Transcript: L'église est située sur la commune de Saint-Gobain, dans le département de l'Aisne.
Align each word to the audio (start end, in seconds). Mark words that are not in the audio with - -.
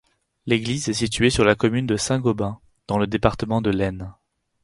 L'église 0.47 0.89
est 0.89 0.93
située 0.93 1.29
sur 1.29 1.43
la 1.45 1.53
commune 1.53 1.85
de 1.85 1.95
Saint-Gobain, 1.95 2.59
dans 2.87 2.97
le 2.97 3.05
département 3.05 3.61
de 3.61 3.69
l'Aisne. 3.69 4.11